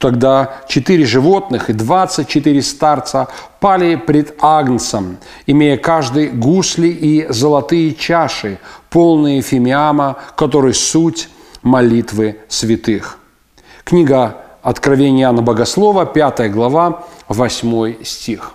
Тогда 0.00 0.62
четыре 0.66 1.04
животных 1.04 1.68
и 1.68 1.74
двадцать 1.74 2.26
четыре 2.26 2.62
старца 2.62 3.28
пали 3.60 3.96
пред 3.96 4.34
Агнцем, 4.40 5.18
имея 5.46 5.76
каждый 5.76 6.30
гусли 6.30 6.88
и 6.88 7.30
золотые 7.30 7.94
чаши, 7.94 8.58
полные 8.88 9.42
фимиама, 9.42 10.16
который 10.36 10.72
суть 10.72 11.28
молитвы 11.60 12.38
святых. 12.48 13.18
Книга 13.84 14.38
Откровения 14.62 15.26
Иоанна 15.26 15.42
Богослова, 15.42 16.06
5 16.06 16.50
глава, 16.50 17.04
8 17.28 18.02
стих. 18.02 18.54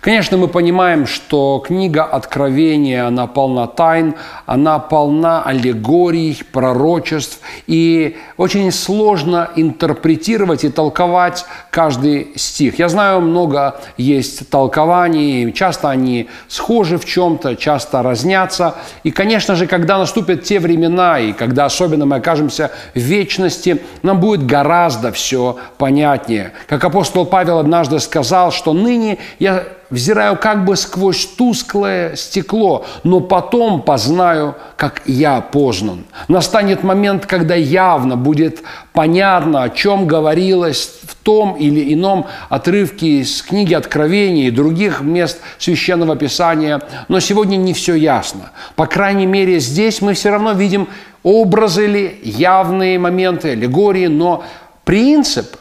Конечно, 0.00 0.36
мы 0.36 0.48
понимаем, 0.48 1.06
что 1.06 1.62
книга 1.64 2.04
Откровения, 2.04 3.06
она 3.06 3.26
полна 3.26 3.66
тайн, 3.66 4.14
она 4.46 4.78
полна 4.78 5.42
аллегорий, 5.42 6.42
пророчеств, 6.52 7.40
и 7.66 8.16
очень 8.36 8.70
сложно 8.72 9.50
интерпретировать 9.56 10.64
и 10.64 10.68
толковать 10.68 11.44
каждый 11.70 12.32
стих. 12.36 12.78
Я 12.78 12.88
знаю, 12.88 13.20
много 13.20 13.80
есть 13.96 14.48
толкований, 14.50 15.52
часто 15.52 15.90
они 15.90 16.28
схожи 16.48 16.98
в 16.98 17.04
чем-то, 17.04 17.56
часто 17.56 18.02
разнятся. 18.02 18.74
И, 19.04 19.10
конечно 19.10 19.54
же, 19.54 19.66
когда 19.66 19.98
наступят 19.98 20.44
те 20.44 20.58
времена, 20.58 21.18
и 21.18 21.32
когда 21.32 21.66
особенно 21.66 22.06
мы 22.06 22.16
окажемся 22.16 22.70
в 22.94 22.98
вечности, 22.98 23.80
нам 24.02 24.20
будет 24.20 24.46
гораздо 24.46 25.12
все 25.12 25.56
понятнее. 25.78 26.52
Как 26.66 26.84
апостол 26.84 27.26
Павел 27.26 27.58
однажды 27.58 28.00
сказал, 28.00 28.52
что 28.52 28.72
ныне 28.72 29.18
я 29.38 29.64
взираю 29.92 30.36
как 30.36 30.64
бы 30.64 30.74
сквозь 30.74 31.26
тусклое 31.26 32.16
стекло, 32.16 32.84
но 33.04 33.20
потом 33.20 33.82
познаю, 33.82 34.56
как 34.76 35.02
я 35.06 35.40
познан. 35.40 36.04
Настанет 36.28 36.82
момент, 36.82 37.26
когда 37.26 37.54
явно 37.54 38.16
будет 38.16 38.62
понятно, 38.92 39.62
о 39.62 39.70
чем 39.70 40.06
говорилось 40.06 40.90
в 41.06 41.14
том 41.14 41.54
или 41.56 41.92
ином 41.92 42.26
отрывке 42.48 43.20
из 43.20 43.42
книги 43.42 43.74
Откровения 43.74 44.48
и 44.48 44.50
других 44.50 45.02
мест 45.02 45.38
Священного 45.58 46.16
Писания. 46.16 46.80
Но 47.08 47.20
сегодня 47.20 47.56
не 47.56 47.74
все 47.74 47.94
ясно. 47.94 48.50
По 48.74 48.86
крайней 48.86 49.26
мере, 49.26 49.60
здесь 49.60 50.00
мы 50.00 50.14
все 50.14 50.30
равно 50.30 50.52
видим 50.52 50.88
образы 51.22 51.84
или 51.84 52.20
явные 52.24 52.98
моменты, 52.98 53.50
аллегории, 53.50 54.06
но 54.06 54.42
принцип 54.84 55.56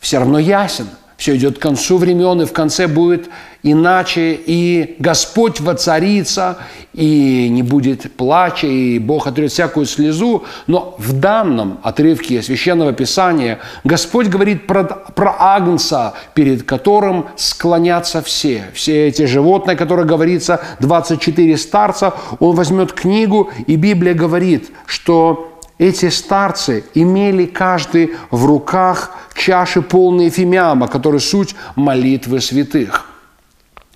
все 0.00 0.18
равно 0.18 0.40
ясен– 0.40 0.88
все 1.18 1.34
идет 1.34 1.58
к 1.58 1.60
концу 1.62 1.98
времен, 1.98 2.40
и 2.42 2.44
в 2.44 2.52
конце 2.52 2.86
будет 2.86 3.28
иначе, 3.64 4.34
и 4.34 4.94
Господь 5.00 5.58
воцарится, 5.58 6.58
и 6.94 7.48
не 7.50 7.64
будет 7.64 8.12
плача, 8.14 8.68
и 8.68 9.00
Бог 9.00 9.26
отрет 9.26 9.50
всякую 9.50 9.86
слезу. 9.86 10.44
Но 10.68 10.94
в 10.98 11.12
данном 11.12 11.80
отрывке 11.82 12.40
Священного 12.40 12.92
Писания 12.92 13.58
Господь 13.82 14.28
говорит 14.28 14.68
про, 14.68 14.84
про 14.84 15.34
Агнца, 15.40 16.14
перед 16.34 16.62
которым 16.62 17.26
склонятся 17.34 18.22
все. 18.22 18.66
Все 18.72 19.08
эти 19.08 19.26
животные, 19.26 19.76
которые 19.76 20.06
говорится, 20.06 20.60
24 20.78 21.56
старца, 21.56 22.14
Он 22.38 22.54
возьмет 22.54 22.92
книгу, 22.92 23.50
и 23.66 23.74
Библия 23.74 24.14
говорит, 24.14 24.70
что 24.86 25.58
эти 25.78 26.10
старцы 26.10 26.84
имели 26.94 27.46
каждый 27.46 28.14
в 28.30 28.46
руках 28.46 29.16
чаши 29.38 29.80
полные 29.82 30.30
фимиама, 30.30 30.88
которые 30.88 31.20
суть 31.20 31.54
молитвы 31.76 32.40
святых. 32.40 33.06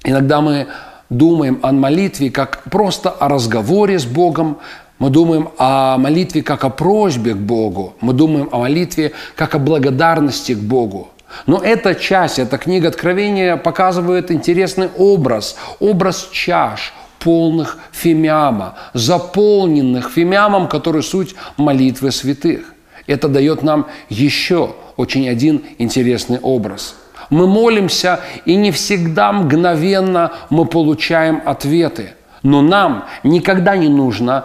Иногда 0.04 0.40
мы 0.40 0.68
думаем 1.10 1.58
о 1.62 1.72
молитве 1.72 2.30
как 2.30 2.62
просто 2.70 3.10
о 3.10 3.28
разговоре 3.28 3.98
с 3.98 4.04
Богом, 4.04 4.58
мы 4.98 5.10
думаем 5.10 5.50
о 5.58 5.98
молитве 5.98 6.42
как 6.42 6.64
о 6.64 6.70
просьбе 6.70 7.34
к 7.34 7.38
Богу, 7.38 7.94
мы 8.00 8.12
думаем 8.12 8.48
о 8.52 8.58
молитве 8.58 9.12
как 9.36 9.54
о 9.54 9.58
благодарности 9.58 10.54
к 10.54 10.58
Богу. 10.58 11.08
Но 11.46 11.58
эта 11.58 11.94
часть, 11.94 12.38
эта 12.38 12.58
книга 12.58 12.88
Откровения 12.88 13.56
показывает 13.56 14.30
интересный 14.30 14.88
образ, 14.96 15.56
образ 15.80 16.28
чаш, 16.30 16.92
полных 17.18 17.78
фимиама, 17.90 18.74
заполненных 18.94 20.10
фимиамом, 20.10 20.68
который 20.68 21.02
суть 21.02 21.34
молитвы 21.56 22.12
святых. 22.12 22.74
Это 23.06 23.28
дает 23.28 23.62
нам 23.62 23.86
еще 24.08 24.74
очень 24.96 25.28
один 25.28 25.64
интересный 25.78 26.38
образ. 26.38 26.96
Мы 27.30 27.46
молимся, 27.46 28.20
и 28.44 28.56
не 28.56 28.70
всегда 28.72 29.32
мгновенно 29.32 30.32
мы 30.50 30.66
получаем 30.66 31.40
ответы. 31.44 32.14
Но 32.42 32.60
нам 32.60 33.06
никогда 33.22 33.76
не 33.76 33.88
нужно 33.88 34.44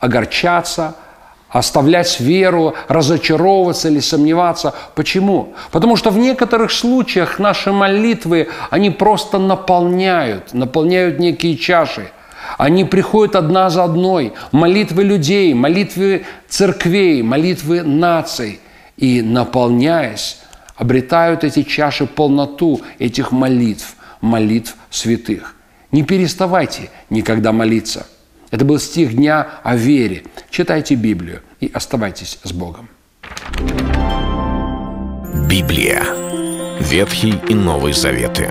огорчаться, 0.00 0.96
оставлять 1.48 2.20
веру, 2.20 2.74
разочаровываться 2.88 3.88
или 3.88 4.00
сомневаться. 4.00 4.74
Почему? 4.94 5.54
Потому 5.70 5.96
что 5.96 6.10
в 6.10 6.18
некоторых 6.18 6.72
случаях 6.72 7.38
наши 7.38 7.72
молитвы, 7.72 8.48
они 8.70 8.90
просто 8.90 9.38
наполняют, 9.38 10.52
наполняют 10.52 11.18
некие 11.18 11.56
чаши. 11.56 12.10
Они 12.58 12.84
приходят 12.84 13.36
одна 13.36 13.70
за 13.70 13.84
одной. 13.84 14.32
Молитвы 14.52 15.04
людей, 15.04 15.54
молитвы 15.54 16.24
церквей, 16.48 17.22
молитвы 17.22 17.82
наций. 17.82 18.60
И, 18.96 19.22
наполняясь, 19.22 20.38
обретают 20.76 21.44
эти 21.44 21.62
чаши 21.62 22.06
полноту 22.06 22.80
этих 22.98 23.32
молитв, 23.32 23.96
молитв 24.20 24.76
святых. 24.90 25.54
Не 25.92 26.02
переставайте 26.02 26.90
никогда 27.10 27.52
молиться. 27.52 28.06
Это 28.50 28.64
был 28.64 28.78
стих 28.78 29.14
дня 29.14 29.46
о 29.62 29.76
вере. 29.76 30.24
Читайте 30.50 30.94
Библию 30.94 31.42
и 31.60 31.70
оставайтесь 31.72 32.38
с 32.42 32.52
Богом. 32.52 32.88
Библия. 35.48 36.04
Ветхий 36.80 37.34
и 37.48 37.54
Новый 37.54 37.92
Заветы. 37.92 38.50